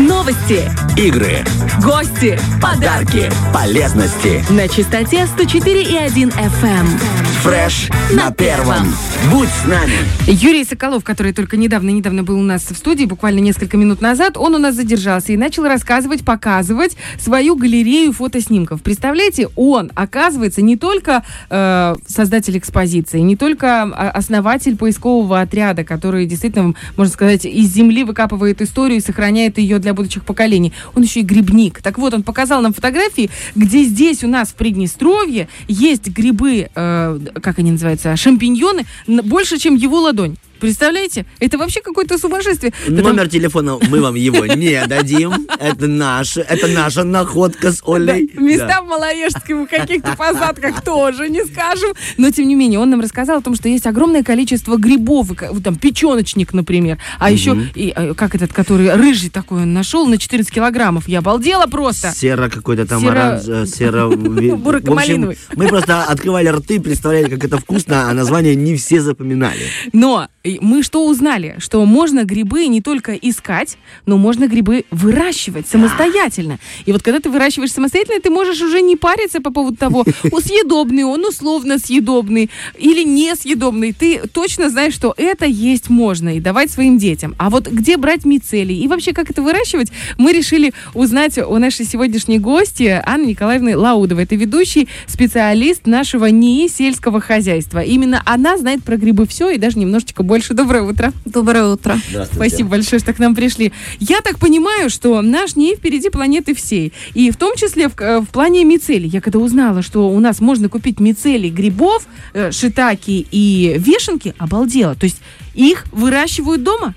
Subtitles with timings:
[0.00, 0.62] Новости,
[0.96, 1.44] игры,
[1.84, 4.42] гости, подарки, полезности.
[4.50, 7.20] на частоте 104,1 FM.
[7.42, 8.94] Фреш на первом.
[9.30, 9.92] Будь с нами.
[10.26, 14.54] Юрий Соколов, который только недавно-недавно был у нас в студии, буквально несколько минут назад, он
[14.54, 18.82] у нас задержался и начал рассказывать, показывать свою галерею фотоснимков.
[18.82, 26.26] Представляете, он, оказывается, не только э, создатель экспозиции, не только а, основатель поискового отряда, который
[26.26, 30.72] действительно, можно сказать, из земли выкапывает историю и сохраняет ее для будущих поколений.
[30.94, 31.82] Он еще и грибник.
[31.82, 37.18] Так вот, он показал нам фотографии, где здесь у нас в Приднестровье есть грибы, э,
[37.42, 40.36] как они называются, шампиньоны, больше, чем его ладонь.
[40.60, 41.26] Представляете?
[41.40, 42.72] Это вообще какое-то сумасшествие.
[42.88, 45.46] Да Номер телефона мы вам его не дадим.
[45.58, 48.30] Это наша, это наша находка с Да, Олей.
[48.36, 48.82] места Да.
[48.82, 51.92] в Малоежском, каких-то посадках тоже не скажем.
[52.18, 55.28] Но, тем не менее, он нам рассказал о том, что есть огромное количество грибов.
[55.28, 56.98] вот Там печеночник, например.
[57.18, 61.08] А еще, и, э, как этот, который рыжий такой он нашел на 14 килограммов.
[61.08, 62.12] Я обалдела просто.
[62.14, 64.08] Серо какой-то там оранж, э, серо...
[64.10, 65.38] Бурако-малиновый.
[65.56, 69.60] мы просто открывали рты, представляли, как это вкусно, а название не все запоминали.
[69.92, 70.28] Но
[70.60, 71.56] мы что узнали?
[71.58, 76.58] Что можно грибы не только искать, но можно грибы выращивать самостоятельно.
[76.86, 80.04] И вот когда ты выращиваешь самостоятельно, ты можешь уже не париться по поводу того,
[80.40, 83.92] съедобный он, условно съедобный или несъедобный.
[83.92, 87.34] Ты точно знаешь, что это есть можно и давать своим детям.
[87.38, 91.86] А вот где брать мицелий и вообще как это выращивать, мы решили узнать у нашей
[91.86, 94.24] сегодняшней гости Анны Николаевны Лаудовой.
[94.24, 97.80] Это ведущий специалист нашего НИИ сельского хозяйства.
[97.80, 100.39] Именно она знает про грибы все и даже немножечко больше.
[100.48, 101.12] Доброе утро.
[101.24, 101.98] Доброе утро.
[102.32, 103.72] Спасибо большое, что к нам пришли.
[103.98, 106.92] Я так понимаю, что наш НИИ впереди планеты всей.
[107.14, 109.08] И в том числе в, э, в плане мицелий.
[109.08, 114.94] Я когда узнала, что у нас можно купить мицелий грибов, э, шитаки и вешенки, обалдела.
[114.94, 115.20] То есть
[115.54, 116.94] их выращивают дома?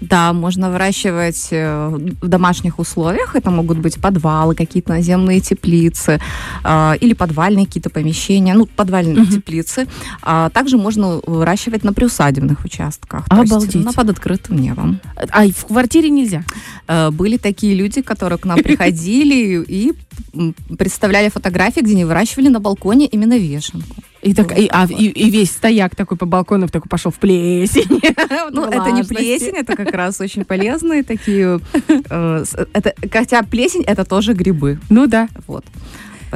[0.00, 1.88] Да, можно выращивать э,
[2.20, 3.34] в домашних условиях.
[3.34, 6.20] Это могут быть подвалы, какие-то наземные теплицы
[6.64, 9.26] э, или подвальные какие-то помещения, ну, подвальные Мгм.
[9.32, 9.86] теплицы.
[10.22, 13.26] А также можно выращивать на приусадебных участках.
[13.28, 13.84] то есть Обалдеть.
[13.84, 15.00] на под открытым небом.
[15.16, 16.44] А в квартире нельзя.
[16.88, 19.92] Э, Были такие люди, которые к нам приходили и
[20.78, 23.96] представляли фотографии, где они выращивали на балконе именно вешенку.
[24.26, 28.02] И, так, и, а, и, и весь стояк такой по балкону такой пошел в плесень.
[28.50, 31.60] Ну, это не плесень, это как раз очень полезные такие.
[32.10, 32.44] э,
[33.12, 34.80] хотя плесень это тоже грибы.
[34.88, 35.28] Ну да.
[35.46, 35.64] Вот.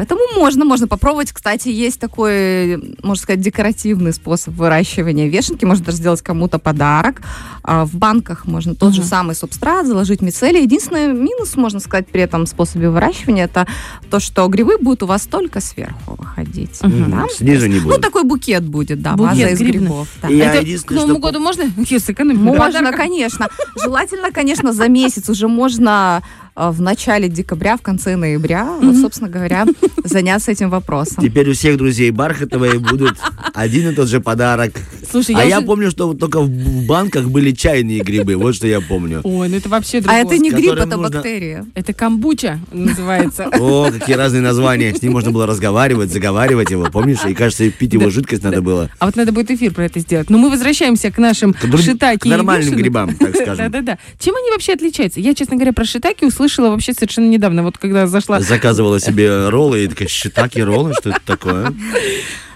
[0.01, 1.31] Поэтому можно, можно попробовать.
[1.31, 5.67] Кстати, есть такой, можно сказать, декоративный способ выращивания вешенки.
[5.67, 7.21] Можно даже сделать кому-то подарок.
[7.63, 9.09] А в банках можно тот же Мгм.
[9.11, 10.63] самый субстрат заложить мицелий.
[10.63, 13.67] Единственный минус, можно сказать, при этом способе выращивания, это
[14.11, 16.83] то, что грибы будут у вас только сверху выходить.
[16.83, 17.11] Мгм.
[17.11, 17.27] Да?
[17.31, 18.01] Снизу не Ну, будет.
[18.01, 19.81] такой букет будет, да, Букет ваза из грибный.
[19.83, 20.09] грибов.
[20.23, 20.29] да.
[20.29, 21.65] Я Это к Новому что году можно?
[22.35, 23.49] Можно, конечно.
[23.85, 26.23] Желательно, конечно, за месяц уже можно
[26.55, 29.67] в начале декабря, в конце ноября, вот, собственно говоря,
[30.05, 31.23] заняться этим вопросом.
[31.25, 33.17] Теперь у всех друзей Бархатовой будут
[33.55, 34.73] один и тот же подарок.
[35.11, 38.37] Слушай, а я я уже- помню, что вот только в банках были чайные грибы.
[38.37, 39.21] Вот что я помню.
[39.25, 40.23] Ой, ну это вообще А другое.
[40.25, 41.67] это не гриб, это нужно- бактерия.
[41.75, 43.45] Это камбуча называется.
[43.59, 44.95] О, какие разные названия.
[44.95, 47.25] С ним можно было разговаривать, заговаривать его, помнишь?
[47.29, 48.91] И, кажется, пить его жидкость надо было.
[48.99, 50.31] А вот надо будет эфир про это сделать.
[50.31, 53.57] Но мы возвращаемся к нашим шитаки к и нормальным грибам, так скажем.
[53.71, 53.99] Да-да-да.
[54.19, 55.21] Чем они вообще отличаются?
[55.21, 56.40] Я, честно говоря, про шитаки услышала
[56.71, 57.63] вообще совершенно недавно.
[57.63, 58.41] Вот когда зашла...
[58.41, 61.75] Заказывала себе роллы и такая, щитаки роллы, что это такое?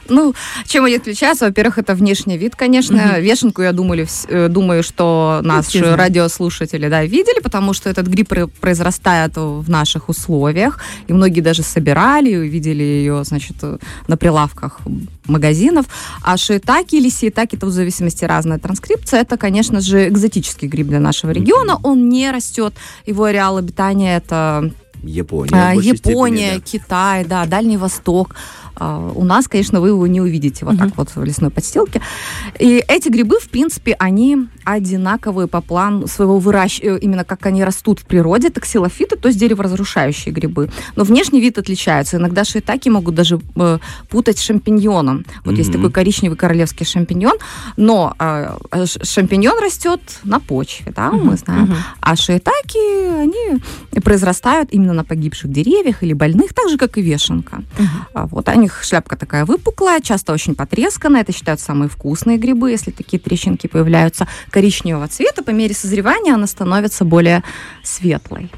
[0.09, 0.35] Ну,
[0.67, 1.47] чем они отличаются?
[1.47, 3.19] Во-первых, это внешний вид, конечно.
[3.21, 8.49] Вешенку, я думали, э, думаю, что наши радиослушатели да, видели, потому что этот гриб пр-
[8.61, 10.81] произрастает в наших условиях.
[11.09, 13.79] И многие даже собирали, видели ее, значит, э,
[14.09, 14.81] на прилавках
[15.27, 15.87] магазинов.
[16.23, 21.01] А шиитаки или сиитаки, это в зависимости разная транскрипция, это, конечно же, экзотический гриб для
[21.01, 21.79] нашего региона.
[21.83, 22.75] Он не растет,
[23.07, 24.71] его ареал обитания это
[25.03, 25.51] Япония.
[25.55, 28.35] а, Япония, степени, Китай, да, Дальний Восток.
[28.77, 32.01] А, У нас, конечно, вы его не увидите вот так вот в лесной подстилке.
[32.59, 38.01] И эти грибы, в принципе, они одинаковые по плану своего выращивания, именно как они растут
[38.01, 40.71] в природе, это ксилофиты, то есть дереворазрушающие грибы.
[40.97, 42.17] Но внешний вид отличается.
[42.17, 43.79] Иногда шиитаки могут даже э,
[44.09, 45.25] путать с шампиньоном.
[45.45, 45.79] Вот есть Мгм.
[45.79, 47.37] такой коричневый королевский шампиньон,
[47.77, 48.57] но э,
[49.03, 51.65] шампиньон растет на почве, да, мы знаем.
[51.65, 51.77] Мгм.
[52.01, 53.61] А шиитаки, они
[54.03, 57.63] произрастают именно на погибших деревьях или больных, так же, как и вешенка.
[58.15, 61.23] А Вот, они них шляпка такая выпуклая, часто очень потресканная.
[61.23, 65.43] Это считаются самые вкусные грибы, если такие трещинки появляются коричневого цвета.
[65.43, 67.43] По мере созревания она становится более
[67.83, 68.51] светлой.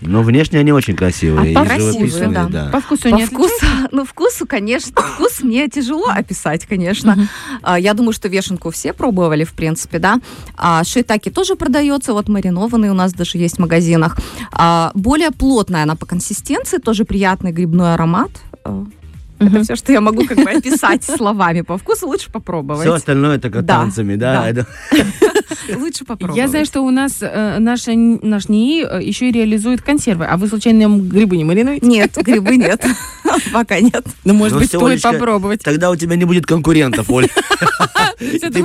[0.00, 1.56] Но внешне они очень красивые.
[1.56, 2.46] А и красивые, да.
[2.46, 2.68] да.
[2.70, 7.28] По вкусу По не вкусу, ну, вкусу, конечно, вкус мне тяжело описать, конечно.
[7.62, 10.18] А, Я думаю, что вешенку все пробовали, в принципе, да.
[10.56, 14.18] А шиитаки тоже продается, вот маринованный у нас даже есть в магазинах.
[14.52, 18.30] А, Более плотная она по консистенции, тоже приятный грибной аромат.
[19.46, 21.60] Это все, что я могу как бы описать словами.
[21.62, 22.82] По вкусу лучше попробовать.
[22.82, 24.42] Все остальное только Да, танцами, да?
[24.42, 24.48] да.
[24.50, 24.66] Это-
[25.76, 26.38] Лучше попробовать.
[26.38, 30.24] Я знаю, что у нас э, наша, наш НИИ э, еще и реализует консервы.
[30.24, 31.86] А вы, случайно, грибы не маринуете?
[31.86, 32.84] Нет, грибы нет.
[33.52, 34.04] Пока нет.
[34.24, 35.62] Ну, может Ну быть, стоит Олечка, попробовать.
[35.62, 37.28] Тогда у тебя не будет конкурентов, Оль.
[38.18, 38.62] Это Ты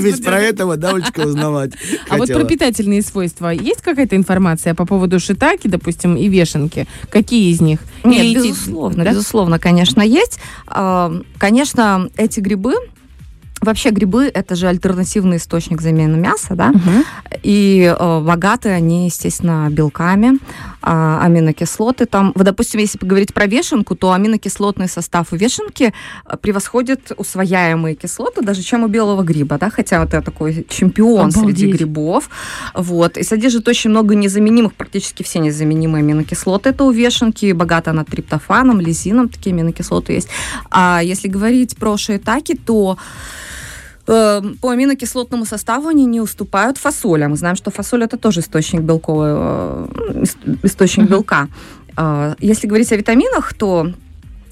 [0.00, 1.72] ведь про этого, да, Олечка, узнавать
[2.08, 6.86] А вот про питательные свойства есть какая-то информация по поводу шитаки, допустим, и вешенки?
[7.10, 7.80] Какие из них?
[8.02, 10.38] Нет, безусловно, безусловно, конечно, есть.
[10.66, 12.74] А, Конечно, эти грибы,
[13.64, 17.04] вообще грибы это же альтернативный источник замены мяса, да, Мгм.
[17.42, 20.38] и э, богаты они, естественно, белками,
[20.82, 22.06] а, аминокислоты.
[22.06, 25.92] Там, вот, допустим, если поговорить про вешенку, то аминокислотный состав у вешенки
[26.26, 31.30] э, превосходит усвояемые кислоты даже, чем у белого гриба, да, хотя вот это такой чемпион
[31.30, 31.74] среди Обалдеть.
[31.74, 32.28] грибов.
[32.74, 36.70] Вот, и содержит очень много незаменимых, практически все незаменимые аминокислоты.
[36.70, 40.28] Это у вешенки, богата она триптофаном, лизином, такие аминокислоты есть.
[40.70, 43.53] А если говорить про шиитаки, то э,
[44.06, 47.22] по аминокислотному составу они не уступают фасоли.
[47.24, 49.86] А Мы знаем, что фасоль это тоже источник белковый, э,
[50.22, 51.48] ис- источник белка.
[51.96, 53.86] Э, Если говорить о витаминах, то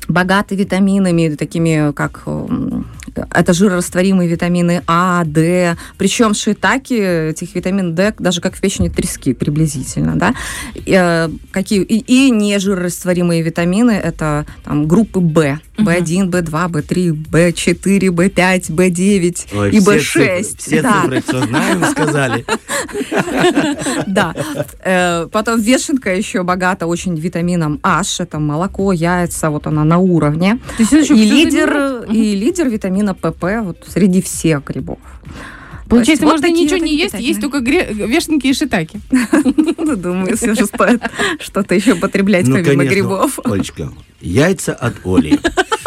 [0.08, 5.76] богаты витаминами, такими как м, это жирорастворимые витамины А, Д.
[5.98, 6.94] Причем шиитаки
[7.30, 10.34] этих витамин Д даже как в печени трески приблизительно, да.
[10.74, 17.12] И, э, какие и, и не жирорастворимые витамины это там группы Б, В1, В2, В3,
[17.30, 20.40] В4, В5, В9 Ой, и все В6.
[20.42, 21.00] цифры- Все да.
[21.02, 22.44] цифры, все знаем, сказали.
[24.06, 24.34] Да.
[24.84, 28.20] Э, Потом вешенка еще богата очень витамином H.
[28.20, 30.58] Это молоко, яйца, вот она на уровне.
[30.78, 30.84] И
[31.24, 32.68] лидер, и лидер
[33.02, 34.98] витамина ПП вот среди всех грибов.
[35.88, 38.98] Получается, вот можно ничего вот не есть, есть только гре- вешенки и шитаки.
[39.84, 41.02] Ну, думаю, все же стоит
[41.40, 43.38] что-то еще потреблять Ну, помимо грибов.
[43.44, 43.90] Олечка,
[44.20, 45.38] яйца от Оли.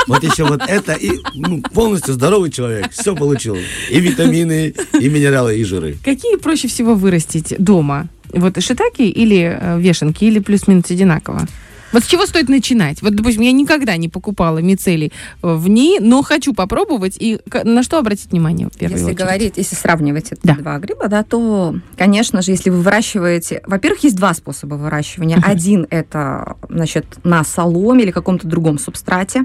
[0.07, 2.91] Вот еще вот это, и ну, полностью здоровый человек.
[2.91, 3.57] Все получил.
[3.89, 5.97] И витамины, и минералы, и жиры.
[6.03, 8.07] Какие проще всего вырастить дома?
[8.31, 11.47] Вот шитаки или э, вешенки, или плюс-минус одинаково?
[11.95, 13.01] Вот с чего стоит начинать?
[13.01, 17.15] Вот, допустим, я никогда не покупала мицелий э, в ней, но хочу попробовать.
[17.17, 19.17] И на что обратить внимание в первую Если очередь?
[19.17, 20.55] говорить, если сравнивать эти Да.
[20.55, 23.61] два гриба, да, то, конечно же, если вы выращиваете...
[23.65, 25.37] Во-первых, есть два способа выращивания.
[25.37, 25.49] Мгм.
[25.49, 29.43] Один– это, значит, на соломе или каком-то другом субстрате.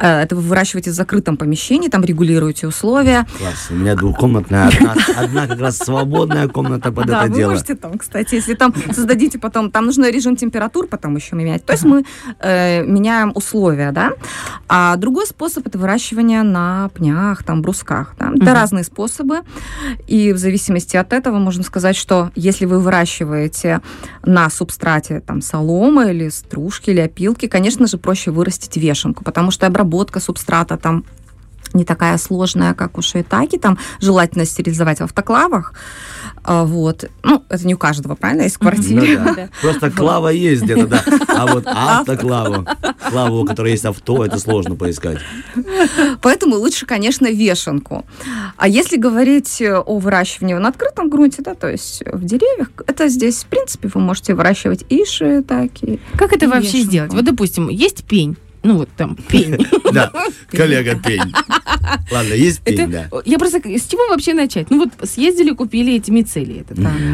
[0.00, 3.26] Э, Это вы выращиваете в закрытом помещении, там регулируете условия.
[3.36, 3.66] Класс.
[3.70, 7.50] У меня двухкомнатная, одна, одна как раз свободная комната под да, это вы дело.
[7.50, 11.64] можете там, кстати, если там создадите потом, там нужно режим температур потом еще менять.
[11.66, 12.04] То есть мы
[12.40, 14.12] э, меняем условия, да.
[14.68, 18.14] А другой способ это выращивание на пнях, там, брусках.
[18.18, 18.26] Да?
[18.34, 18.54] Это Мгм.
[18.54, 19.40] разные способы.
[20.06, 23.80] И в зависимости от этого можно сказать, что если вы выращиваете
[24.24, 29.66] на субстрате там соломы или стружки или опилки, конечно же, проще вырастить вешенку, потому что
[29.66, 31.04] обработка субстрата там
[31.72, 35.72] не такая сложная, как у шиитаки, там желательно стерилизовать в автоклавах,
[36.42, 37.04] А, вот.
[37.22, 39.48] Ну, это не у каждого, правильно, есть в Ну да.
[39.60, 41.04] Просто клава есть где-то, да.
[41.28, 42.66] А вот автоклаву,
[43.08, 45.18] клаву, у которой есть авто, это сложно поискать.
[46.22, 48.04] Поэтому лучше, конечно, вешенку.
[48.56, 53.44] А если говорить о выращивании на открытом грунте, да, то есть в деревьях, это здесь,
[53.44, 56.00] в принципе, вы можете выращивать и шиитаки.
[56.16, 56.90] Как это вообще вешенку.
[56.90, 57.12] сделать?
[57.12, 58.36] Вот, допустим, есть пень.
[58.62, 59.56] Ну, вот там пень.
[59.92, 60.12] Да,
[60.50, 61.32] коллега пень.
[62.12, 63.08] Ладно, есть пень, да.
[63.24, 64.70] я просто, с чего вообще начать?
[64.70, 66.64] Ну вот съездили, купили эти мицелии.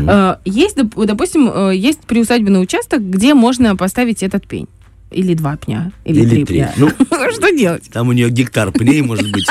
[0.09, 4.69] Э, Есть, доп- допустим, э, есть приусадебный участок, где можно поставить этот пень.
[5.11, 6.57] Или два пня, или, Или три, три.
[6.59, 6.75] пня.
[6.77, 6.91] Ну,
[7.33, 7.89] Что делать?
[7.93, 9.47] там у нее гектар пней, может быть.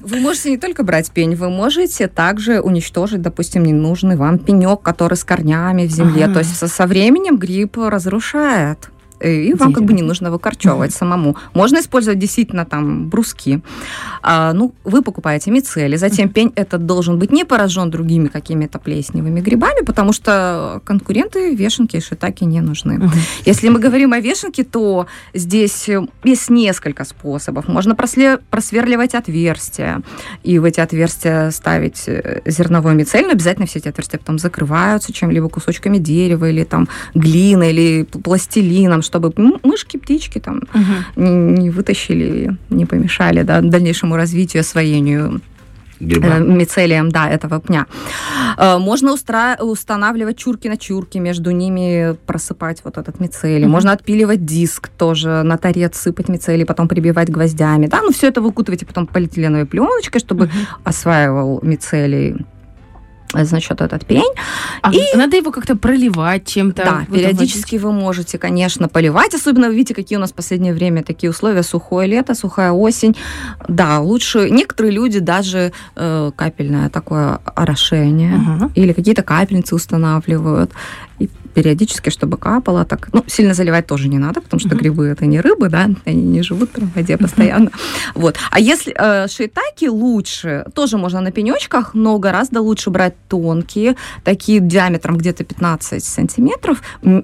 [0.00, 5.14] Вы можете не только брать пень, вы можете также уничтожить, допустим, ненужный вам пенек, который
[5.14, 6.24] с корнями в земле.
[6.24, 6.34] Ага.
[6.34, 8.90] То есть со, со временем гриб разрушает.
[9.20, 11.36] И вам как бы не нужно выкорчевывать самому.
[11.54, 13.60] Можно использовать действительно там бруски.
[14.22, 15.96] А, ну, вы покупаете мицели.
[15.96, 21.96] Затем пень этот должен быть не поражен другими какими-то плесневыми грибами, потому что конкуренты вешенки
[21.96, 22.98] и шитаки не нужны.
[22.98, 23.12] Мгм.
[23.44, 27.68] Если мы говорим о вешенке, то здесь э, есть несколько способов.
[27.68, 30.02] Можно просле- просверливать отверстия
[30.42, 35.12] и в эти отверстия ставить э, зерновой мицель, но обязательно все эти отверстия потом закрываются
[35.12, 39.32] чем-либо кусочками дерева или там глиной или пластилином, чтобы
[39.62, 40.60] мышки, птички там
[41.16, 45.40] не, не вытащили, не помешали да, дальнейшему развитию, освоению
[46.00, 46.26] Гриба.
[46.26, 47.86] э, мицелием, да, этого пня.
[48.58, 53.64] Э, Можно устра- устанавливать чурки на чурки, между ними просыпать вот этот мицелий.
[53.64, 53.70] Мгм.
[53.72, 57.86] Можно отпиливать диск тоже, на торец сыпать мицелий, потом прибивать гвоздями.
[57.86, 60.50] Да, ну все это вы укутываете потом полиэтиленовой пленочкой, чтобы
[60.84, 62.44] осваивал мицелий
[63.44, 64.32] значит, этот пень.
[64.82, 66.82] А надо его как-то проливать чем-то.
[66.84, 69.34] Да, в этом периодически вы можете, конечно, поливать.
[69.34, 71.62] Особенно вы видите, какие у нас в последнее время такие условия.
[71.62, 73.16] Сухое лето, сухая осень.
[73.68, 74.50] Да, лучше...
[74.50, 78.70] Некоторые люди даже э, капельное такое орошение Ага.
[78.74, 80.70] или какие-то капельницы устанавливают.
[81.18, 83.08] И периодически, чтобы капало так.
[83.12, 84.78] Ну, сильно заливать тоже не надо, потому что Мгм.
[84.78, 87.70] грибы это не рыбы, да, они не живут прям в воде постоянно.
[88.14, 88.36] Вот.
[88.50, 94.60] А если э, шиитаки лучше, тоже можно на пенечках, но гораздо лучше брать тонкие, такие
[94.60, 96.82] диаметром где-то 15 сантиметров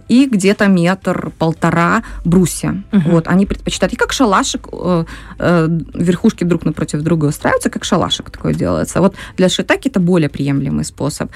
[0.08, 2.82] и где-то метр-полтора брусья.
[2.92, 3.10] Мгм.
[3.10, 3.92] Вот, они предпочитают.
[3.92, 5.04] И как шалашик, э,
[5.38, 9.00] э, верхушки друг напротив друга устраиваются, как шалашик такое делается.
[9.00, 11.30] Вот для шиитаки это более приемлемый способ.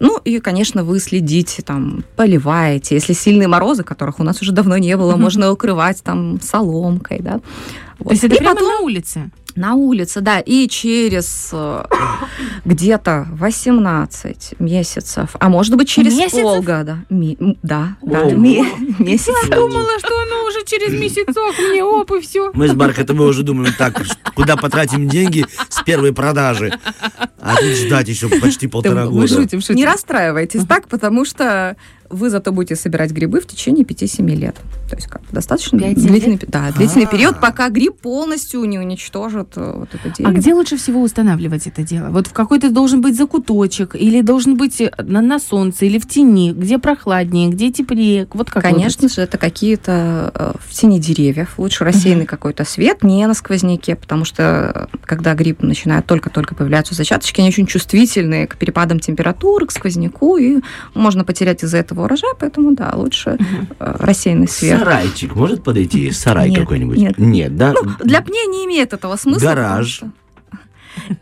[0.00, 2.04] Ну и, конечно, вы следите, там,
[2.38, 2.94] поливаете.
[2.94, 7.32] Если сильные морозы, которых у нас уже давно не было, можно укрывать там соломкой, да.
[7.34, 7.42] То
[8.04, 8.12] Вот.
[8.12, 9.30] есть это И прямо потом- на улице?
[9.56, 11.84] на улице, да, и через э,
[12.64, 16.42] где-то 18 месяцев, а может быть через Месяцев?
[16.42, 16.98] полгода.
[17.10, 18.64] Ми- да, да, ми-
[19.00, 19.50] месяцев.
[19.50, 22.52] Думала, что оно уже через месяцок мне оп и все.
[22.54, 24.00] Мы с Бархатом уже думаем так,
[24.36, 26.72] куда потратим деньги с первой продажи.
[27.40, 29.26] А тут ждать еще почти полтора Мы года.
[29.26, 29.74] шутим, шутим.
[29.74, 31.74] Не расстраивайтесь так, потому что
[32.10, 34.56] вы зато будете собирать грибы в течение 5-7 лет.
[34.88, 37.08] То есть как, достаточно длительный, да, длительный А.
[37.08, 40.32] период, пока гриб полностью не уничтожит э, вот это А дерево.
[40.32, 42.08] где лучше всего устанавливать это дело?
[42.08, 46.08] Вот в какой-то должен быть закуточек, или должен быть э, на, на солнце, или в
[46.08, 48.26] тени, где прохладнее, где теплее?
[48.32, 51.54] Вот как Конечно же, это какие-то э, в тени деревьев.
[51.58, 57.40] Лучше рассеянный какой-то свет, не на сквозняке, потому что когда гриб начинает только-только появляться зачаточки,
[57.40, 60.60] они очень чувствительные к перепадам температуры, к сквозняку, и
[60.94, 63.36] можно потерять из-за этого урожай, поэтому да, лучше
[63.78, 64.77] э, рассеянный свет.
[64.78, 66.10] Сарайчик может подойти?
[66.10, 67.18] Сарай Нет, какой-нибудь?
[67.18, 67.56] нет.
[67.56, 67.72] да?
[67.72, 69.46] Ну, для пня не имеет этого смысла.
[69.46, 69.88] Гараж.
[69.88, 70.10] что-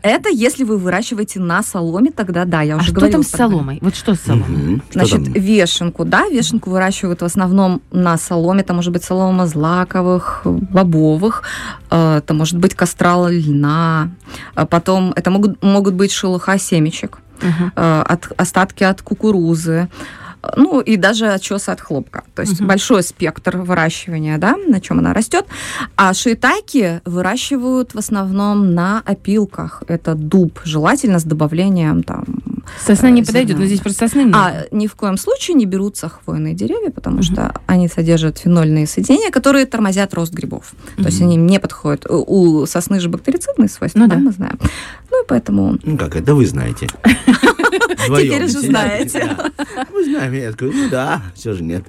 [0.01, 3.29] Это если вы выращиваете на соломе, тогда да, я А уже что говорила там с
[3.35, 3.77] соломой?
[3.81, 4.81] Вот что с соломой?
[4.89, 5.33] Что Значит, там?
[5.33, 11.43] вешенку, да, вешенку выращивают в основном на соломе, это может быть солома злаковых, бобовых,
[11.91, 14.09] э, это может быть кастрал льна,
[14.55, 19.89] а потом это могут, могут быть шелуха семечек, э, от, остатки от кукурузы,
[20.55, 22.23] ну и даже очесы от хлопка.
[22.35, 22.67] То есть Мгм.
[22.67, 25.45] большой спектр выращивания, да, на чем она растет.
[25.95, 29.83] А шиитайки выращивают в основном на опилках.
[29.87, 32.23] Это дуб, желательно с добавлением там
[32.85, 33.61] Сосна не Э, подойдет, зерна.
[33.61, 34.45] но здесь просто сосны много.
[34.45, 37.23] а ни в коем случае не берутся хвойные деревья, потому Мгм.
[37.23, 40.73] что они содержат фенольные соединения, которые тормозят рост грибов.
[40.97, 42.05] То есть они не подходят.
[42.09, 44.21] У сосны же бактерицидные свойства, Ну да, да.
[44.21, 44.59] мы знаем.
[45.09, 46.87] Ну и поэтому Ну как, это вы знаете.
[47.97, 48.67] Вдвоем Теперь уже сидите.
[48.69, 49.37] знаете.
[49.91, 51.83] Мы знаем, я такой, ну да, все же нет.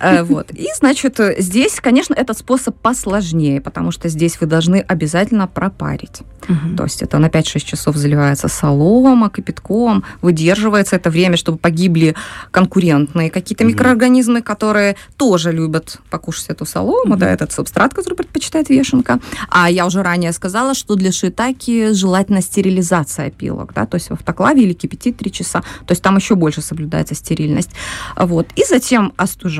[0.00, 0.50] Э, Вот.
[0.50, 6.22] И, значит, здесь, конечно, этот способ посложнее, потому что здесь вы должны обязательно пропарить.
[6.48, 6.76] Мгм.
[6.76, 12.14] То есть это на 5-6 часов заливается солома, кипятком, выдерживается это время, чтобы погибли
[12.50, 13.72] конкурентные какие-то Мгм.
[13.72, 17.18] микроорганизмы, которые тоже любят покушать эту солому, Мгм.
[17.18, 19.20] да, этот субстрат, который предпочитает вешенка.
[19.48, 24.12] А я уже ранее сказала, что для шиитаки желательно стерилизация опилок, да, то есть в
[24.12, 27.70] автоклаве или кипятить 3 часа, то есть там еще больше соблюдается стерильность.
[28.16, 28.48] Вот.
[28.56, 29.12] И затем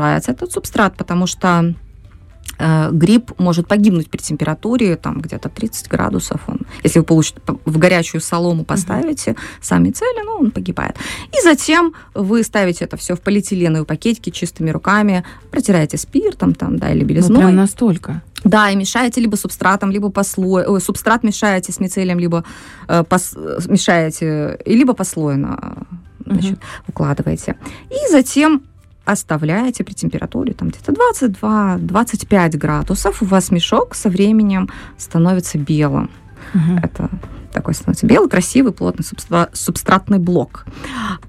[0.05, 1.75] остужается этот субстрат, потому что
[2.59, 6.41] э, гриб может погибнуть при температуре там где-то 30 градусов.
[6.47, 10.97] Он, если вы получите, в горячую солому поставите сами цели, ну, он погибает.
[11.33, 16.91] И затем вы ставите это все в полиэтиленовые пакетики чистыми руками, протираете спиртом там, да,
[16.93, 17.39] или Ну, белизной.
[17.39, 18.23] прям настолько.
[18.45, 20.67] Да, и мешаете либо субстратом, либо послой...
[20.67, 22.45] ой, субстрат мешаете с мицелием, либо
[22.89, 25.59] э, пос- мешаете, и либо послойно
[26.27, 27.57] э, значит, укладываете.
[27.91, 28.63] И затем
[29.05, 33.23] оставляете при температуре там где-то 22-25 градусов.
[33.23, 34.69] У вас мешок со временем
[34.99, 36.11] становится белым.
[36.55, 36.79] Мгм.
[36.79, 37.11] Это
[37.55, 40.67] такой становится белый, красивый, плотный субстра- субстратный блок.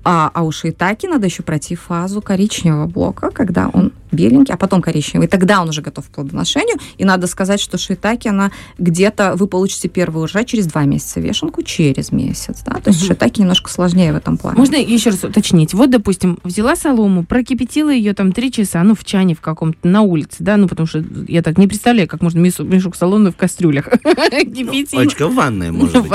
[0.03, 4.81] А, а у шиитаки надо еще пройти фазу коричневого блока, когда он беленький, а потом
[4.81, 5.27] коричневый.
[5.27, 6.77] Тогда он уже готов к плодоношению.
[6.97, 11.63] И надо сказать, что шиитаки, она где-то, вы получите первый урожай через два месяца, вешенку
[11.63, 12.61] через месяц.
[12.65, 12.75] Да?
[12.75, 13.07] То есть Мгм.
[13.07, 14.57] шиитаки немножко сложнее в этом плане.
[14.57, 15.73] Можно еще раз уточнить?
[15.73, 20.01] Вот, допустим, взяла солому, прокипятила ее там три часа, ну, в чане в каком-то, на
[20.01, 23.89] улице, да, ну, потому что я так не представляю, как можно мешок солоны в кастрюлях
[24.31, 24.93] кипятить.
[24.93, 26.14] Очка в ванной, может быть.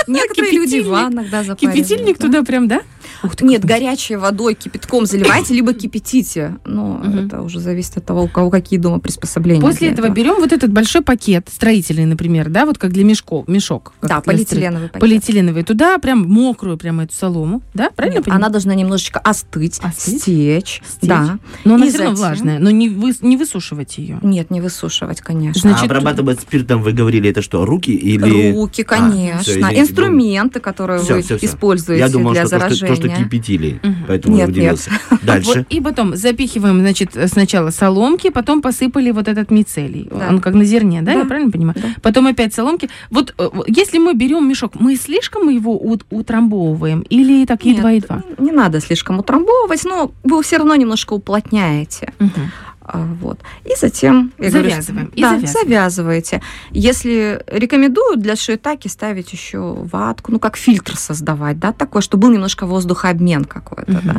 [0.07, 0.87] Некоторые люди в Кипятильник.
[0.91, 1.75] ваннах, да, запаривают.
[1.87, 2.25] Кипятильник да.
[2.27, 2.81] туда прям, да?
[3.23, 6.55] Ух ты, Нет, горячей водой, кипятком заливайте, либо кипятите.
[6.65, 7.27] Но Мгм.
[7.27, 9.61] это уже зависит от того, у кого какие дома приспособления.
[9.61, 13.47] После для этого берем вот этот большой пакет строительный, например, да, вот как для мешков,
[13.47, 13.93] мешок.
[14.01, 15.01] Да, полиэтиленовый стро- пакет.
[15.01, 15.63] Полиэтиленовый.
[15.63, 20.21] Туда прям мокрую прям эту солому, да, правильно Нет, она должна немножечко остыть, Остыть?
[20.21, 20.81] стечь.
[20.87, 21.09] Стечь.
[21.09, 21.37] Да.
[21.63, 24.19] Но она и все равно затем- влажная, но не, вы- не высушивать ее.
[24.23, 25.61] Нет, не высушивать, конечно.
[25.61, 28.51] Значит, а обрабатывать спиртом, вы говорили, это что, руки или...
[28.53, 29.39] Руки, А, конечно.
[29.41, 31.45] всё, извините, Инструменты, которые Всё, вы всё, всё.
[31.47, 33.09] используете Я думал, для что то, что, заражения.
[33.09, 33.95] то, что кипятили, Мгм.
[34.07, 34.91] поэтому я Нет, удивился.
[35.11, 35.65] Вот, Дальше.
[35.69, 40.07] и потом запихиваем, значит, сначала соломки, потом посыпали вот этот мицелий.
[40.11, 40.27] Да.
[40.29, 41.19] Он как на зерне, да, Да.
[41.19, 41.75] я правильно понимаю?
[41.81, 41.89] Да.
[42.01, 42.89] Потом опять соломки.
[43.09, 47.77] Вот э, вот если мы берем мешок, мы слишком его ут- утрамбовываем или так Нет,
[47.77, 48.23] едва-едва?
[48.37, 52.13] Не надо слишком утрамбовывать, но вы все равно немножко уплотняете.
[52.19, 52.51] Мгм.
[52.83, 53.39] А, Вот.
[53.65, 54.31] И затем...
[54.39, 55.63] я говорю, Завязываем, и да, завязываем.
[55.69, 56.41] завязываете.
[56.71, 62.33] Если рекомендую для шиитаки ставить еще ватку, ну, как фильтр создавать, да, такой, чтобы был
[62.33, 64.01] немножко воздухообмен какой-то, Мгм.
[64.03, 64.15] да.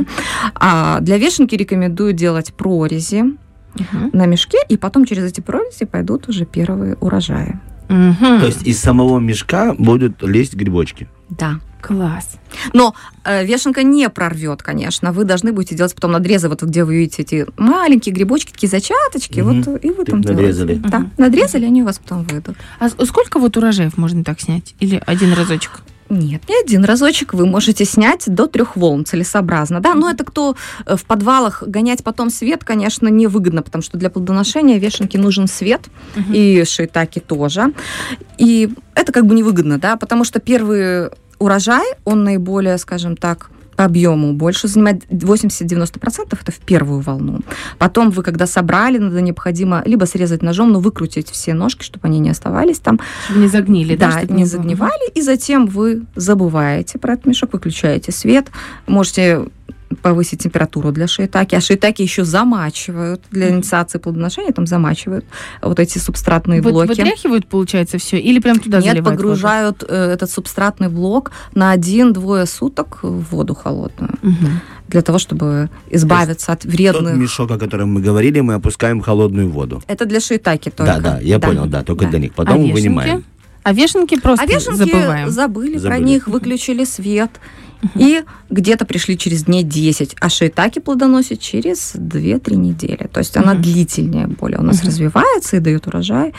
[0.54, 3.22] А для вешенки рекомендую делать прорези
[3.74, 4.10] Мгм.
[4.12, 7.58] на мешке, и потом через эти прорези пойдут уже первые урожаи.
[7.92, 8.40] Мгм.
[8.40, 11.08] То есть из самого мешка будут лезть грибочки.
[11.28, 11.60] Да.
[11.80, 12.36] Класс.
[12.74, 12.94] Но
[13.24, 15.10] э, вешенка не прорвет, конечно.
[15.12, 19.40] Вы должны будете делать потом надрезы, вот где вы видите эти маленькие грибочки, такие зачаточки,
[19.40, 19.62] Мгм.
[19.62, 20.74] вот и вы Ты там надрезали.
[20.74, 20.88] делаете.
[20.88, 22.56] Да, надрезали, они у вас потом выйдут.
[22.78, 24.76] А сколько вот урожаев можно так снять?
[24.78, 25.80] Или один разочек?
[26.12, 29.80] Нет, не один разочек вы можете снять до трех волн целесообразно.
[29.80, 30.54] Да, но это кто
[30.84, 35.82] э, в подвалах гонять потом свет, конечно, невыгодно, потому что для плодоношения вешенки нужен свет,
[36.14, 36.32] Мгм.
[36.34, 37.72] и шиитаки тоже.
[38.36, 43.84] И это как бы невыгодно, да, потому что первый урожай, он наиболее, скажем так, по
[43.84, 47.40] объему больше занимает 80-90% это в первую волну.
[47.78, 52.18] Потом вы, когда собрали, надо необходимо либо срезать ножом, но выкрутить все ножки, чтобы они
[52.20, 54.10] не оставались там, Чтобы не загнили, да?
[54.12, 54.46] да, не было?
[54.46, 58.48] загнивали, и затем вы забываете про этот мешок, выключаете свет,
[58.86, 59.46] можете
[59.96, 65.24] повысить температуру для шиитаки, а шиитаки еще замачивают для инициации плодоношения, там замачивают
[65.60, 66.88] вот эти субстратные Вот блоки.
[66.88, 68.18] вытряхивают, получается, все?
[68.18, 69.16] Или прям туда Нет, заливают воду?
[69.22, 74.60] погружают э, этот субстратный блок на один-двое суток в воду холодную, Мгм.
[74.88, 77.16] для того, чтобы избавиться от Тот вредных...
[77.16, 79.82] мешок, о котором мы говорили, мы опускаем в холодную воду.
[79.86, 80.84] Это для шиитаки только.
[80.94, 82.10] Да, да, я понял, да, только да.
[82.10, 82.32] для них.
[82.32, 82.72] А Потом вешенки?
[82.80, 83.24] вынимаем.
[83.64, 85.30] А вешенки просто А вешенки забываем.
[85.30, 86.02] забыли, про Забыли.
[86.02, 87.30] них, выключили свет.
[87.96, 93.08] И где-то пришли через дней 10, а шиитаки плодоносит через 2-3 недели.
[93.12, 96.32] То есть она длительнее более у нас развивается и дает урожай.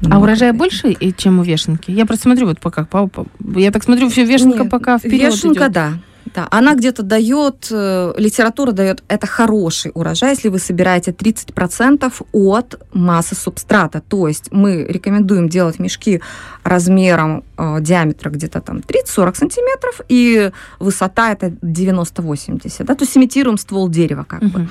[0.00, 0.96] А намного урожая больше.
[1.16, 1.90] чем у вешенки?
[1.90, 5.32] Я просто смотрю вот пока, по- по- я так смотрю, все вешенка Нет, пока вперед
[5.34, 5.72] Вешенка, идет.
[5.72, 5.92] да.
[6.34, 12.80] Да, она где-то дает, э, литература дает, это хороший урожай, если вы собираете 30% от
[12.92, 14.00] массы субстрата.
[14.08, 16.20] То есть мы рекомендуем делать мешки
[16.64, 23.58] размером э, диаметра где-то там 30-40 сантиметров, и высота это 90-80, да, то есть имитируем
[23.58, 24.60] ствол дерева как бы.
[24.60, 24.70] Мгм.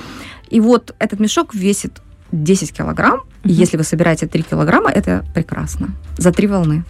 [0.50, 3.58] И вот этот мешок весит 10 килограмм, и Мгм.
[3.58, 5.90] если вы собираете 3 килограмма, это прекрасно.
[6.18, 6.84] За три волны.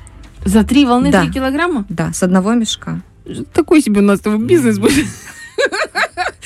[0.46, 1.28] За три волны Да.
[1.28, 1.86] килограмма?
[1.90, 3.02] Да, с одного мешка.
[3.54, 5.06] Такой себе у нас бизнес будет.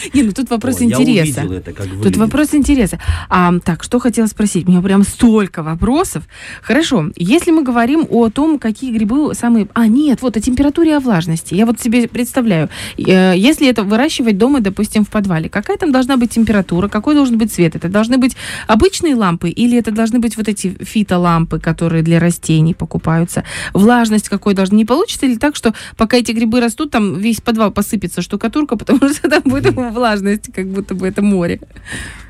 [0.13, 1.41] Не, ну тут вопрос О, Я интереса.
[1.41, 2.99] увидел это, как Тут вопрос интереса.
[3.29, 4.67] А, так, что хотела спросить?
[4.67, 6.23] У меня прям столько вопросов.
[6.61, 9.67] Хорошо, если мы говорим о том, какие грибы самые...
[9.73, 11.53] А, нет, вот о температуре и о влажности.
[11.53, 16.17] Я вот себе представляю, э, если это выращивать дома, допустим, в подвале, какая там должна
[16.17, 17.75] быть температура, какой должен быть цвет?
[17.75, 18.35] Это должны быть
[18.67, 23.43] обычные лампы или это должны быть вот эти фитолампы, которые для растений покупаются?
[23.73, 24.77] Влажность какой должна?
[24.77, 29.09] Не получится ли так, что пока эти грибы растут, там весь подвал посыпется штукатурка, потому
[29.13, 31.59] что там будет влажность, как будто бы это море?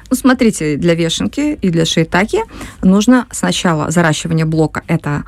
[0.10, 2.41] Ну, смотрите, для вешенки и для шиитаки
[2.82, 5.24] нужно сначала заращивание блока, это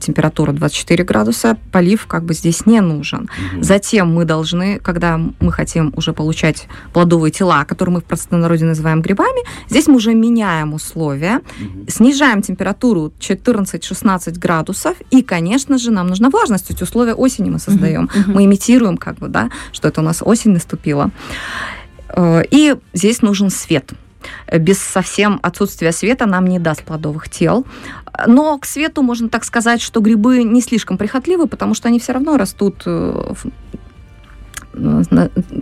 [0.00, 3.28] температура 24 градуса, полив как бы здесь не нужен.
[3.52, 3.62] Мгм.
[3.62, 9.00] Затем мы должны, когда мы хотим уже получать плодовые тела, которые мы в простонародье называем
[9.02, 11.88] грибами, здесь мы уже меняем условия, Мгм.
[11.88, 18.10] снижаем температуру 14-16 градусов, и, конечно же, нам нужна влажность, ведь условия осени мы создаем.
[18.14, 18.32] Мгм.
[18.34, 21.10] Мы имитируем, как бы, да, что это у нас осень наступила.
[22.14, 23.92] Э, И здесь нужен свет.
[24.46, 27.66] Э, Без совсем отсутствия света нам не даст плодовых тел.
[28.26, 32.12] Но к свету можно так сказать, что грибы не слишком прихотливы, потому что они все
[32.12, 33.34] равно растут э,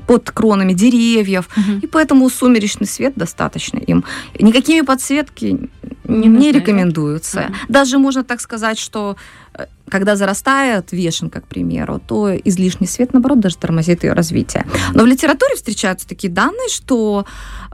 [0.07, 1.81] под кронами деревьев, Мгм.
[1.81, 4.05] и поэтому сумеречный свет достаточно им.
[4.39, 5.69] Никакими подсветки
[6.05, 7.41] Не не, рекомендуются.
[7.43, 7.55] Мгм.
[7.69, 9.17] Даже можно так сказать, что
[9.91, 14.65] когда зарастает вешенка, к примеру, то излишний свет, наоборот, даже тормозит ее развитие.
[14.95, 17.27] Но в литературе встречаются такие данные, что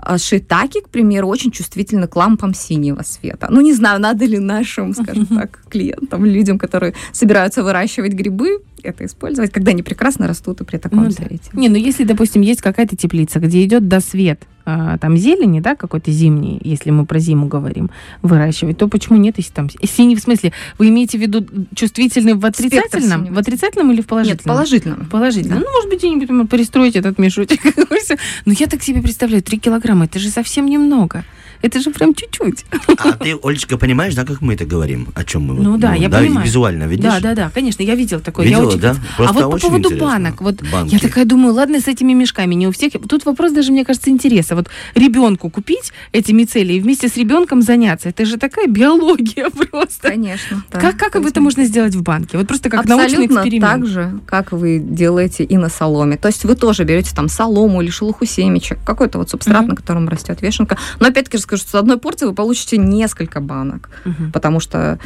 [0.02, 3.48] э, шиитаки, к примеру, очень чувствительны к лампам синего света.
[3.50, 9.04] Ну, не знаю, надо ли нашим, скажем так, клиентам, людям, которые собираются выращивать грибы, это
[9.04, 11.10] использовать, когда они прекрасно растут и при таком Ну да.
[11.10, 11.50] свете.
[11.52, 16.60] Не, ну если, допустим, есть какая-то теплица, где идет досвет там зелени, да, какой-то зимний,
[16.62, 17.90] если мы про зиму говорим,
[18.22, 22.44] выращивать, то почему нет, если там синий, в смысле, вы имеете в виду чувствительный в
[22.44, 23.32] отрицательном?
[23.32, 24.56] В отрицательном или в Нет, положительном?
[24.56, 25.04] положительно.
[25.10, 25.54] Положительно.
[25.56, 25.60] Да.
[25.60, 27.60] Ну, может быть, где-нибудь перестроить этот мешочек.
[28.44, 31.24] Но я так себе представляю, 3 килограмма, это же совсем немного.
[31.62, 32.64] Это же прям чуть-чуть.
[32.98, 35.08] А ты, Олечка, понимаешь, да, как мы это говорим?
[35.14, 35.54] О чем мы?
[35.54, 36.46] вот, Ну да, я понимаю.
[36.46, 37.04] Визуально, видишь?
[37.04, 38.46] Да, да, да, конечно, я видела такое.
[38.46, 38.96] Видела, я очень да?
[39.16, 40.06] Просто а вот по очень поводу интересно.
[40.06, 40.92] банок, вот Банки.
[40.94, 42.92] я такая думаю, ладно, с этими мешками, не у всех.
[43.08, 44.54] Тут вопрос даже, мне кажется, интереса.
[44.54, 50.08] Вот ребенку купить эти мицелии и вместе с ребенком заняться, это же такая биология просто.
[50.08, 50.62] Конечно.
[50.70, 50.80] да.
[50.80, 52.36] Как, как это можно сделать в банке?
[52.38, 53.72] Вот просто как научный Абсолютно эксперимент.
[53.72, 56.16] так же, как вы делаете и на соломе.
[56.16, 59.70] То есть вы тоже берете там солому или шелуху семечек, какой-то вот субстрат, Мгм.
[59.70, 60.76] на котором растет вешенка.
[61.00, 64.32] Но опять-таки скажу, что с одной порции вы получите несколько банок, Мгм.
[64.32, 64.98] потому что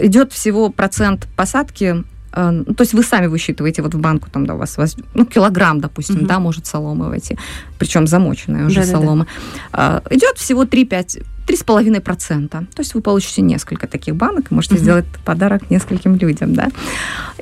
[0.00, 4.46] идет всего процент посадки э, ну, то есть вы сами высчитываете вот в банку, там,
[4.46, 4.76] да, у вас,
[5.14, 6.26] ну, килограмм, допустим, Мгм.
[6.26, 7.36] да, может соломы войти,
[7.78, 8.98] причем замоченная уже Да-да-да.
[8.98, 9.26] солома.
[9.72, 12.48] А, идет всего 3-5, 3,5%.
[12.48, 14.82] То есть вы получите несколько таких банок и можете Мгм.
[14.82, 16.68] сделать подарок нескольким людям, да.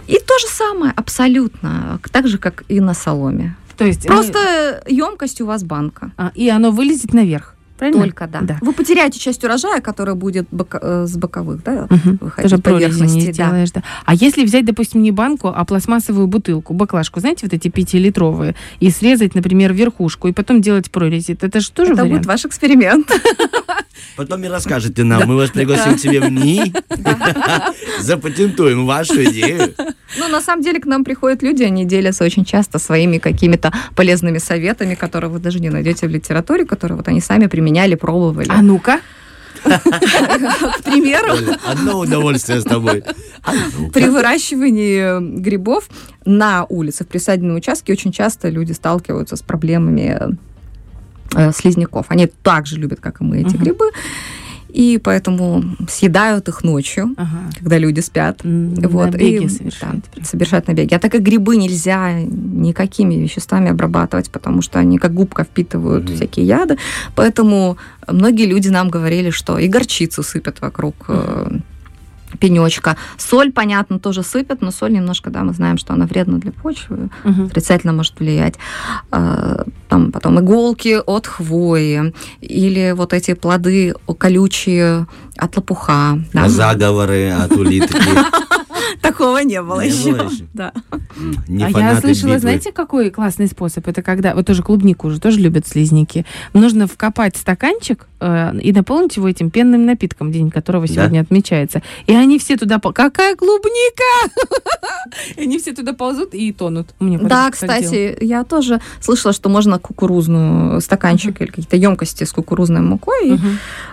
[0.07, 3.57] И то же самое, абсолютно, так же, как и на соломе.
[3.77, 6.13] То есть Просто емкость у вас банка.
[6.17, 7.56] а, и оно вылезет наверх.
[7.79, 8.03] Правильно?
[8.05, 8.41] Только, да.
[8.41, 8.59] Да.
[8.63, 12.19] Вы потеряете часть урожая, которая будет бока- э, с боковых, да, Мгм.
[12.23, 13.33] выходить Тоже не поверхности, да.
[13.33, 13.83] сделаешь, да.
[14.07, 18.91] А если взять, допустим, не банку, а пластмассовую бутылку, баклажку, знаете, вот эти пятилитровые, и
[18.91, 22.19] срезать, например, верхушку, и потом делать прорези, это же тоже Это вариант?
[22.21, 23.11] будет ваш эксперимент.
[24.17, 26.73] Потом и расскажете нам, мы вас пригласим к себе в НИИ,
[28.01, 29.75] запатентуем вашу идею.
[30.19, 34.39] Ну, на самом деле, к нам приходят люди, они делятся очень часто своими какими-то полезными
[34.39, 38.49] советами, которые вы даже не найдете в литературе, которые вот они сами применяли, пробовали.
[38.51, 39.01] А ну-ка.
[39.65, 43.03] К примеру, Оля, одно удовольствие с тобой.
[43.43, 43.53] А
[43.93, 45.89] при выращивании грибов
[46.25, 50.37] на улице, в присадебном участке, очень часто люди сталкиваются с проблемами
[51.35, 52.07] э, слизняков.
[52.09, 53.91] Они так же любят, как и мы, эти грибы,
[54.77, 57.39] и поэтому съедают их ночью, Ага.
[57.59, 58.41] когда люди спят.
[58.45, 60.05] М, Вот, набеги и, совершают.
[60.15, 60.93] да, совершать набеги.
[60.95, 66.15] А так как грибы нельзя никакими веществами обрабатывать, потому что они как губка впитывают Мгм.
[66.17, 66.77] всякие яды,
[67.15, 71.59] поэтому многие люди нам говорили, что и горчицу сыпят вокруг э,
[72.39, 72.97] пенечка.
[73.17, 77.09] Соль, понятно, тоже сыпят, но соль немножко, да, мы знаем, что она вредна для почвы,
[77.25, 77.47] Мгм.
[77.47, 78.57] отрицательно может влиять.
[79.89, 86.19] Там потом иголки от хвои или вот эти плоды колючие от лопуха.
[86.33, 86.49] да.
[86.49, 87.97] Заговоры от улитки.
[89.03, 90.13] Такого не было Не еще.
[90.15, 90.45] было еще?
[90.55, 90.73] Да.
[91.49, 92.39] Не а я слышала, битвы.
[92.41, 93.87] знаете, какой классный способ?
[93.89, 96.25] Это когда, вот тоже клубнику уже тоже любят слизняки.
[96.53, 100.93] Нужно вкопать стаканчик э, и наполнить его этим пенным напитком, день которого Да?
[100.95, 101.83] сегодня отмечается.
[102.07, 102.79] И они все туда...
[102.79, 104.05] Какая клубника!
[105.37, 106.89] И они все туда ползут и тонут.
[107.01, 113.31] Да, кстати, я тоже слышала, что можно кукурузную стаканчик или какие-то емкости с кукурузной мукой,
[113.37, 113.39] и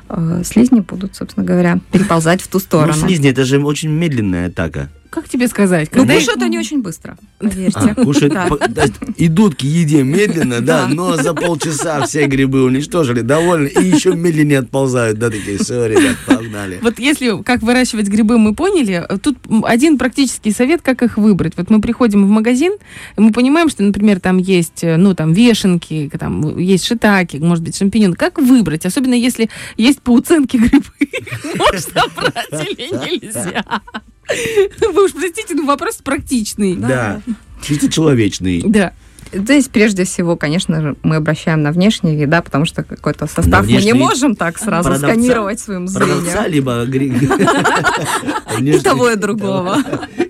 [0.10, 2.94] э, слизни будут, собственно говоря, переползать в ту Ну, сторону.
[2.94, 4.83] слизни, это же очень медленная атака.
[5.14, 5.90] Как тебе сказать?
[5.92, 7.78] Ну, Когда- кушают они очень быстро, поверьте.
[7.80, 8.48] А, кушают, Да.
[8.48, 8.86] по- да,
[9.18, 10.88] идут к еде медленно, да, Да.
[10.88, 16.18] но за полчаса все грибы уничтожили, довольны, и еще медленнее отползают, да, такие, все, ребят,
[16.26, 16.80] погнали.
[16.82, 21.54] Вот если как выращивать грибы мы поняли, тут м, один практический совет, как их выбрать.
[21.58, 22.74] Вот мы приходим в магазин,
[23.16, 27.64] и мы понимаем, что, например, там есть, э, ну, там, вешенки, там есть шитаки, может
[27.64, 28.16] быть, шампиньон.
[28.16, 28.86] Как выбрать?
[28.88, 30.86] Особенно если есть по уценке грибы.
[31.56, 33.64] Можно брать или нельзя?
[34.94, 36.76] Вы уж простите, но вопрос практичный.
[36.76, 37.22] Да,
[37.62, 38.62] чисто человечный.
[38.66, 38.94] Да.
[39.36, 43.66] Здесь прежде всего, конечно же, мы обращаем на внешний вид, да, потому что какой-то состав
[43.68, 46.52] мы не можем так сразу продавца- сканировать своим Продавца, зрением.
[46.52, 47.12] либо гри-
[48.78, 49.80] И того, и другого.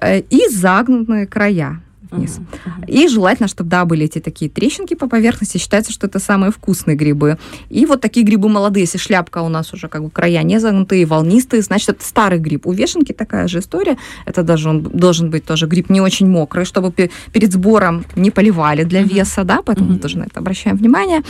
[0.00, 1.80] э, и загнутые края
[2.12, 2.38] вниз.
[2.86, 5.58] И желательно, чтобы, да, были эти такие трещинки по поверхности.
[5.58, 7.38] Считается, что это самые вкусные грибы.
[7.70, 8.82] И вот такие грибы молодые.
[8.82, 12.66] Если шляпка у нас уже как бы края не загнутые, волнистые, значит, это старый гриб.
[12.66, 13.96] У вешенки такая же история.
[14.26, 18.30] Это даже он должен быть тоже гриб не очень мокрый, чтобы пе- перед сбором не
[18.30, 20.00] поливали для веса, да, поэтому мы Мгм.
[20.02, 21.22] тоже на это обращаем внимание.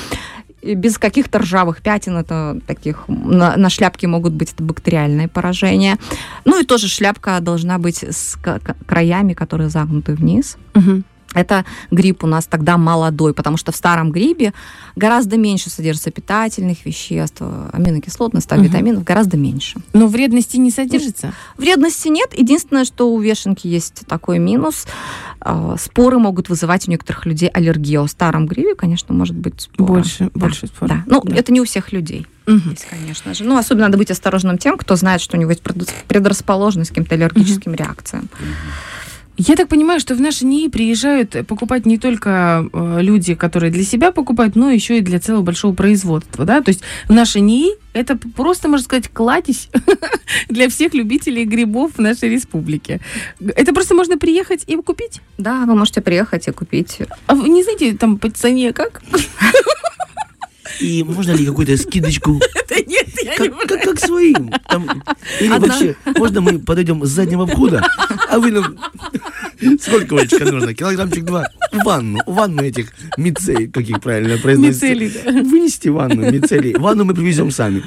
[0.62, 5.98] Без каких-то ржавых пятен, это таких на, на шляпке могут быть это бактериальные поражения.
[6.44, 8.36] Ну и тоже шляпка должна быть с
[8.86, 10.56] краями, которые загнуты вниз.
[10.74, 11.04] Мгм.
[11.34, 14.52] Это гриб у нас тогда молодой, потому что в старом грибе
[14.96, 17.40] гораздо меньше содержится питательных веществ,
[17.72, 18.62] аминокислотных, Мгм.
[18.62, 19.80] витаминов гораздо меньше.
[19.92, 21.32] Но вредности не содержится.
[21.56, 22.30] Вредности нет.
[22.36, 24.86] Единственное, что у вешенки есть такой минус.
[25.40, 28.00] А, Споры могут вызывать у некоторых людей аллергию.
[28.00, 29.92] А У старом грибе, конечно, может быть споры.
[29.92, 30.96] Больше, Да, больше споров.
[30.96, 31.02] Да.
[31.06, 31.36] Ну, Да.
[31.36, 32.70] это не у всех людей Мгм.
[32.70, 33.44] есть, конечно же.
[33.44, 35.62] Ну, особенно надо быть осторожным тем, кто знает, что у него есть
[36.08, 38.28] предрасположенность к каким-то аллергическим реакциям.
[39.38, 43.82] Я так понимаю, что в наши НИИ приезжают покупать не только э, люди, которые для
[43.82, 46.60] себя покупают, но еще и для целого большого производства, да?
[46.60, 49.68] То есть в наши НИИ это просто, можно сказать, кладезь
[50.48, 53.00] для всех любителей грибов в нашей республике.
[53.56, 55.22] Это просто можно приехать и купить.
[55.38, 56.98] Да, вы можете приехать и купить.
[57.26, 59.02] А вы не знаете, там по цене как?
[60.80, 62.40] И можно ли какую-то скидочку?
[62.68, 64.50] Да нет, я Как, как, как своим.
[64.66, 65.04] Там,
[65.40, 67.86] или Одна- вообще, можно мы подойдем с заднего входа,
[68.32, 68.78] а вы нам...
[69.80, 70.74] Сколько Олечка нужно?
[70.74, 71.46] Килограммчик два.
[71.84, 72.20] Ванну.
[72.26, 74.86] Ванну этих мицелий, как их правильно произносится.
[74.86, 75.30] Мицелий, да.
[75.30, 76.74] Вынести ванну, мицелий.
[76.74, 77.82] Ванну мы привезем сами.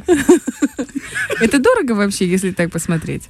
[1.42, 3.24] Это дорого вообще, если так посмотреть?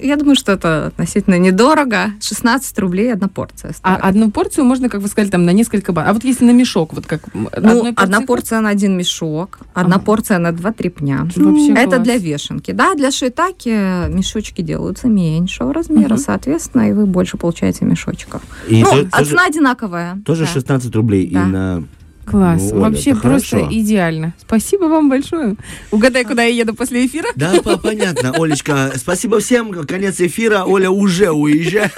[0.00, 2.12] Я думаю, что это относительно недорого.
[2.20, 4.04] 16 рублей одна порция А стоит.
[4.04, 6.06] одну порцию можно, как вы сказали, там на несколько бар.
[6.08, 9.96] А вот если на мешок, вот как Ну, порции одна порция на один мешок, одна
[9.96, 10.04] Ага.
[10.04, 11.26] порция на 2-3 пня.
[11.36, 12.02] Вообще Это класс.
[12.02, 12.70] для вешенки.
[12.72, 16.18] Да, для шитаки мешочки делаются меньшего размера, Мгм.
[16.18, 18.42] соответственно, и вы больше получаете мешочков.
[18.68, 20.20] И ну, то- а цена одинаковая.
[20.24, 20.50] тоже да.
[20.52, 21.28] 16 рублей.
[21.32, 21.42] Да.
[21.42, 21.84] И на...
[22.30, 22.62] Класс.
[22.70, 23.68] Ну, Оля, Вообще просто хорошо.
[23.70, 24.34] идеально.
[24.40, 25.56] Спасибо вам большое.
[25.90, 27.28] Угадай, куда я еду после эфира?
[27.36, 28.92] Да, по- понятно, Олечка.
[28.96, 29.72] Спасибо всем.
[29.86, 30.64] Конец эфира.
[30.64, 31.92] Оля уже уезжает.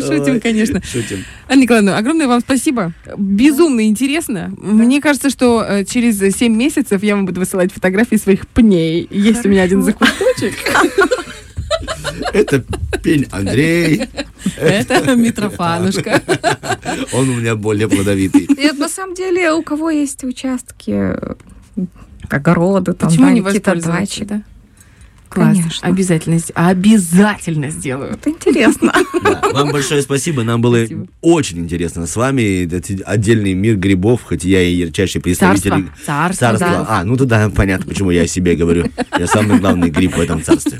[0.00, 0.82] Шутим, конечно.
[0.82, 1.24] Шутим.
[1.48, 2.92] Анна Николаевна, огромное вам спасибо.
[3.16, 4.52] Безумно интересно.
[4.58, 9.06] Мне кажется, что э, через 7 месяцев я вам буду высылать фотографии своих пней.
[9.10, 10.54] Есть у меня один закуточек.
[12.32, 12.64] Это
[13.02, 14.02] пень Андрей.
[14.56, 16.22] Это Митрофанушка.
[17.12, 18.42] Он у меня более плодовитый.
[18.42, 21.34] И вот на самом деле, у кого есть участки, э,
[22.28, 24.24] огороды, там, да, не какие-то дачи.
[24.24, 24.42] да?
[25.32, 25.56] Класс.
[25.56, 25.88] Конечно.
[25.88, 28.12] Обязательно, обязательно сделаю.
[28.12, 28.92] Это интересно.
[29.22, 30.42] Да, Вам большое спасибо.
[30.42, 31.06] Нам было Спасибо.
[31.20, 32.64] очень интересно с вами.
[32.64, 36.04] Это отдельный мир грибов, хоть я и ярчайший представитель Царство.
[36.04, 36.46] Царство.
[36.48, 36.68] царства.
[36.68, 36.86] да.
[36.88, 38.90] А, ну тогда понятно, почему я о себе говорю.
[39.16, 40.76] Я самый главный гриб в этом царстве.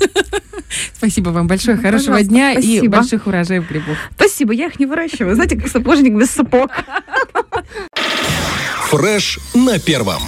[0.97, 1.77] Спасибо вам большое.
[1.77, 2.97] Хорошего Пожалуйста, дня и спасибо.
[2.97, 3.97] больших урожаев грибов.
[4.15, 5.35] Спасибо, я их не выращиваю.
[5.35, 6.69] Знаете, как сапожник без сапог.
[8.89, 10.21] Фреш на первом.